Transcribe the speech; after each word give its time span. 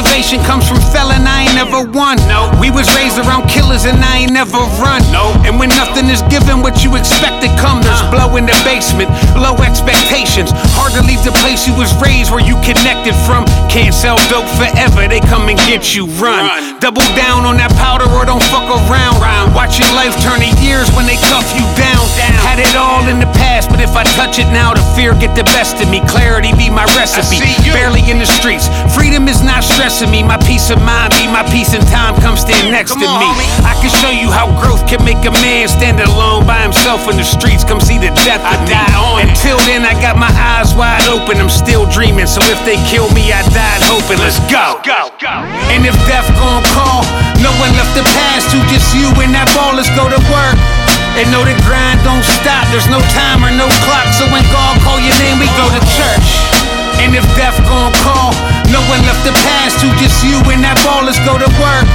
motivation 0.00 0.40
comes 0.48 0.66
from 0.66 0.80
felon. 0.80 1.26
I 1.28 1.44
ain't 1.44 1.54
never 1.54 1.84
won. 1.84 2.16
No. 2.24 2.48
We 2.60 2.70
was 2.70 2.88
raised 2.96 3.18
around 3.20 3.48
killers 3.48 3.84
and 3.84 4.00
I 4.00 4.24
ain't 4.24 4.32
never 4.32 4.56
run. 4.80 5.04
No. 5.12 5.36
And 5.44 5.58
when 5.60 5.68
nothing 5.76 6.08
is 6.08 6.22
given, 6.32 6.62
what 6.64 6.82
you 6.84 6.96
expect 6.96 7.44
to 7.44 7.48
come, 7.60 7.82
there's 7.82 8.00
Uh. 8.00 8.10
blow 8.10 8.36
in 8.36 8.46
the 8.46 8.56
basement, 8.64 9.10
low 9.36 9.56
expectations. 9.60 10.52
Hard 10.72 10.92
to 10.96 11.02
leave 11.04 11.22
the 11.22 11.32
place 11.44 11.66
you 11.68 11.74
was 11.74 11.92
raised 12.00 12.32
where 12.32 12.40
you 12.40 12.56
connected 12.64 13.14
from. 13.28 13.44
Can't 13.68 13.92
sell 13.92 14.16
dope 14.32 14.48
forever. 14.56 15.06
They 15.06 15.20
come 15.20 15.48
and 15.52 15.58
get 15.68 15.94
you. 15.94 16.06
Run. 16.16 16.48
Run. 16.48 16.80
Double 16.80 17.04
down 17.16 17.44
on 17.44 17.56
that 17.58 17.72
powder 17.76 18.08
or 18.08 18.24
don't 18.24 18.42
fuck 18.48 18.64
around. 18.64 19.20
Round. 19.20 19.54
Watch 19.54 19.78
your 19.78 19.92
life 19.92 20.16
turn 20.24 20.40
to 20.40 20.50
years 20.64 20.88
when 20.96 21.04
they 21.04 21.20
cuff 21.28 21.44
you 21.52 21.64
down. 21.76 22.00
Down. 22.16 22.40
Had 22.48 22.58
it 22.58 22.72
all 22.74 23.04
in 23.08 23.20
the 23.20 23.28
past, 23.36 23.68
but 23.68 23.80
if 23.80 23.92
I 23.96 24.04
touch 24.16 24.38
it 24.38 24.48
now, 24.48 24.72
the 24.72 24.82
fear 24.96 25.12
get 25.14 25.36
the 25.36 25.44
best 25.52 25.76
of 25.82 25.90
me. 25.90 26.00
Clarity 26.08 26.52
be 26.56 26.70
my 26.70 26.84
recipe. 26.96 27.38
Barely 27.72 28.00
in 28.10 28.18
the 28.18 28.29
streets. 28.40 28.72
Freedom 28.96 29.28
is 29.28 29.44
not 29.44 29.60
stressing 29.60 30.08
me. 30.08 30.24
My 30.24 30.40
peace 30.48 30.72
of 30.72 30.80
mind 30.80 31.12
be 31.20 31.28
my 31.28 31.44
peace 31.52 31.76
in 31.76 31.84
time. 31.92 32.16
Come 32.24 32.40
stand 32.40 32.72
next 32.72 32.96
Come 32.96 33.04
to 33.04 33.08
on, 33.08 33.20
me. 33.20 33.28
homie. 33.28 33.68
I 33.68 33.76
can 33.84 33.92
show 34.00 34.08
you 34.08 34.32
how 34.32 34.48
growth 34.64 34.88
can 34.88 35.04
make 35.04 35.20
a 35.28 35.34
man 35.44 35.68
stand 35.68 36.00
alone 36.00 36.48
by 36.48 36.64
himself 36.64 37.04
in 37.12 37.20
the 37.20 37.26
streets. 37.28 37.62
Come 37.68 37.80
see 37.84 38.00
the 38.00 38.08
death 38.24 38.40
I 38.40 38.56
of 38.56 38.64
me. 38.64 38.72
die 38.72 38.96
on. 38.96 39.28
Until 39.28 39.60
then, 39.68 39.84
I 39.84 39.92
got 40.00 40.16
my 40.16 40.32
eyes 40.32 40.72
wide 40.72 41.04
open. 41.12 41.36
I'm 41.36 41.52
still 41.52 41.84
dreaming. 41.92 42.26
So 42.26 42.40
if 42.48 42.56
they 42.64 42.80
kill 42.88 43.12
me, 43.12 43.28
I 43.28 43.44
died 43.52 43.84
hoping. 43.84 44.16
Let's 44.24 44.40
go. 44.48 44.80
Go, 44.88 45.12
go. 45.20 45.34
And 45.76 45.84
if 45.84 45.94
death 46.08 46.26
gon' 46.40 46.64
call, 46.72 47.04
no 47.44 47.52
one 47.60 47.72
left 47.76 47.92
the 47.92 48.06
past 48.16 48.48
to 48.56 48.58
just 48.72 48.88
you 48.96 49.12
and 49.20 49.36
that 49.36 49.52
ball. 49.52 49.76
Let's 49.76 49.92
go 49.92 50.08
to 50.08 50.20
work. 50.32 50.56
And 51.20 51.28
know 51.34 51.44
the 51.44 51.52
grind 51.66 52.00
don't 52.06 52.24
stop. 52.24 52.64
There's 52.72 52.88
no 52.88 53.02
time 53.12 53.44
or 53.44 53.52
no 53.52 53.68
clock. 53.84 54.08
So 54.16 54.24
when 54.32 54.46
God 54.48 54.80
call 54.80 54.96
your 55.02 55.12
name, 55.20 55.36
we 55.42 55.48
go 55.60 55.66
to 55.68 55.80
church. 55.98 56.28
And 57.00 57.16
if 57.16 57.24
death 57.34 57.56
gon' 57.64 57.92
call, 58.04 58.19
one 58.90 59.06
left 59.06 59.22
the 59.22 59.34
past 59.46 59.78
to 59.78 59.86
just 60.02 60.18
you 60.26 60.42
and 60.50 60.66
that 60.66 60.74
ball. 60.82 61.06
Let's 61.06 61.22
go 61.22 61.38
to 61.38 61.46
work. 61.62 61.86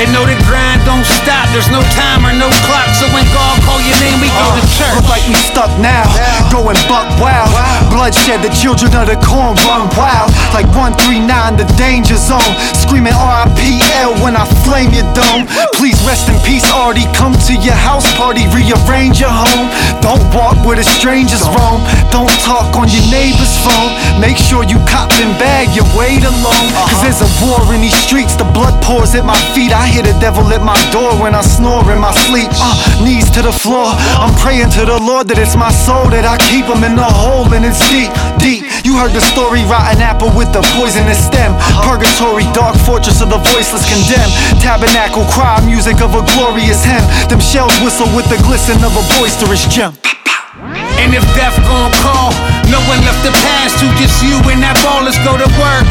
And 0.00 0.08
know 0.08 0.24
the 0.24 0.34
grind 0.48 0.80
don't 0.88 1.04
stop. 1.04 1.44
There's 1.52 1.68
no 1.68 1.84
time 1.92 2.24
or 2.24 2.32
no 2.32 2.48
clock. 2.64 2.88
So 2.96 3.04
when 3.12 3.28
God 3.30 3.60
call 3.62 3.78
your 3.84 3.94
name, 4.00 4.18
we 4.24 4.32
go 4.32 4.48
to 4.56 4.64
uh, 4.64 4.74
church. 4.74 4.96
Look 4.96 5.06
like 5.12 5.22
we 5.28 5.36
stuck 5.36 5.68
now, 5.78 6.02
going 6.48 6.80
buck 6.88 7.06
wild. 7.20 7.52
Bloodshed, 7.92 8.40
the 8.40 8.48
children 8.56 8.90
of 8.96 9.06
the 9.06 9.20
corn 9.20 9.52
run 9.68 9.86
wild. 9.94 10.32
Like 10.56 10.66
139, 10.72 11.28
the 11.60 11.68
danger 11.76 12.16
zone. 12.16 12.40
Screaming 12.72 13.14
RIPL 13.14 14.16
when 14.24 14.32
I 14.32 14.48
flame 14.64 14.96
your 14.96 15.06
dome. 15.12 15.44
Please 15.76 16.00
rest 16.08 16.32
in 16.32 16.40
peace, 16.40 16.64
already 16.72 17.04
Come 17.12 17.31
to 17.52 17.60
your 17.60 17.76
house 17.76 18.08
party, 18.16 18.48
rearrange 18.48 19.20
your 19.20 19.32
home. 19.32 19.68
Don't 20.00 20.24
walk 20.32 20.56
where 20.64 20.76
the 20.76 20.84
strangers 20.84 21.44
roam. 21.44 21.84
Don't 22.08 22.32
talk 22.40 22.72
on 22.80 22.88
your 22.88 23.04
neighbor's 23.12 23.52
phone. 23.60 23.92
Make 24.16 24.36
sure 24.40 24.64
you 24.64 24.80
cop 24.88 25.12
and 25.20 25.36
bag 25.36 25.68
your 25.76 25.84
weight 25.92 26.24
alone. 26.24 26.68
Cause 26.88 27.00
there's 27.04 27.20
a 27.20 27.28
war 27.44 27.60
in 27.74 27.84
these 27.84 27.96
streets, 27.96 28.36
the 28.36 28.48
blood 28.56 28.72
pours 28.82 29.14
at 29.14 29.24
my 29.24 29.36
feet. 29.52 29.72
I 29.72 29.86
hear 29.86 30.02
the 30.02 30.16
devil 30.16 30.48
at 30.52 30.62
my 30.64 30.78
door 30.90 31.12
when 31.20 31.34
I 31.34 31.42
snore 31.42 31.84
in 31.92 32.00
my 32.00 32.14
sleep. 32.24 32.48
Uh, 32.56 32.72
knees 33.04 33.28
to 33.36 33.42
the 33.42 33.52
floor. 33.52 33.92
I'm 34.16 34.32
praying 34.40 34.70
to 34.80 34.86
the 34.86 34.96
Lord 34.96 35.28
that 35.28 35.38
it's 35.38 35.56
my 35.56 35.70
soul 35.70 36.08
that 36.08 36.24
I 36.24 36.40
keep 36.48 36.64
him 36.64 36.84
in 36.84 36.96
the 36.96 37.04
hole 37.04 37.52
and 37.52 37.64
it's 37.64 37.82
deep, 37.92 38.08
deep. 38.42 38.66
You 38.82 38.98
heard 38.98 39.14
the 39.14 39.22
story, 39.22 39.62
rotten 39.70 40.02
apple 40.02 40.34
with 40.34 40.50
the 40.50 40.60
poisonous 40.76 41.22
stem. 41.22 41.54
Purgatory, 41.86 42.44
dark 42.52 42.74
fortress 42.82 43.22
of 43.22 43.30
the 43.30 43.38
voiceless 43.54 43.86
condemned. 43.86 44.34
Tabernacle, 44.58 45.24
cry, 45.30 45.62
music 45.64 46.02
of 46.02 46.18
a 46.18 46.22
glorious 46.34 46.82
hymn. 46.82 47.02
Them 47.30 47.40
shells 47.40 47.72
whistle 47.80 48.10
with 48.12 48.26
the 48.28 48.36
glisten 48.42 48.82
of 48.82 48.92
a 48.98 49.04
boisterous 49.16 49.64
gem. 49.70 49.94
And 51.00 51.14
if 51.14 51.24
death 51.38 51.56
gon' 51.64 51.94
call, 52.02 52.34
no 52.68 52.82
one 52.90 53.00
left 53.06 53.22
the 53.24 53.32
past 53.32 53.78
to 53.80 53.86
just 53.96 54.20
you 54.20 54.36
and 54.50 54.60
that 54.60 54.76
ball. 54.84 55.06
Let's 55.06 55.18
go 55.24 55.38
to 55.38 55.48
work. 55.56 55.86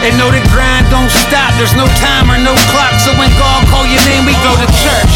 And 0.00 0.16
know 0.16 0.32
the 0.32 0.40
grind 0.48 0.88
don't 0.88 1.12
stop. 1.12 1.52
There's 1.60 1.76
no 1.76 1.84
time 2.00 2.32
or 2.32 2.40
no 2.40 2.56
clock. 2.72 2.96
So 3.04 3.12
when 3.20 3.28
God 3.36 3.68
call 3.68 3.84
your 3.84 4.00
name, 4.08 4.24
we 4.24 4.32
go 4.40 4.52
to 4.56 4.68
church. 4.80 5.14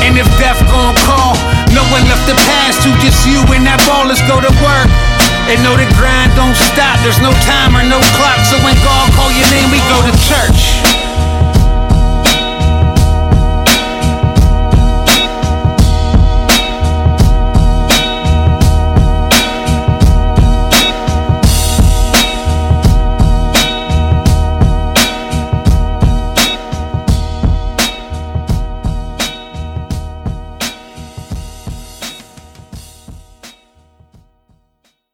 And 0.00 0.16
if 0.16 0.28
death 0.40 0.60
gon' 0.72 0.96
call, 1.04 1.36
no 1.72 1.84
one 1.92 2.04
left 2.08 2.24
the 2.24 2.36
past 2.48 2.80
to 2.84 2.90
just 3.04 3.24
you 3.28 3.40
and 3.52 3.64
that 3.68 3.80
ball. 3.84 4.08
Let's 4.08 4.24
go 4.24 4.40
to 4.40 4.52
work. 4.64 5.15
And 5.46 5.62
know 5.62 5.76
the 5.78 5.86
grind 5.94 6.34
don't 6.34 6.56
stop. 6.56 6.98
There's 7.06 7.22
no 7.22 7.30
time 7.46 7.76
or 7.76 7.84
no 7.86 8.00
clock. 8.18 8.25